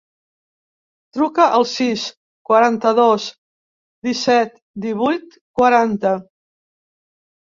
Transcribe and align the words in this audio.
Truca 1.17 1.43
al 1.57 1.65
sis, 1.71 2.05
quaranta-dos, 2.49 3.27
disset, 4.07 4.57
divuit, 4.87 5.37
quaranta. 5.61 6.15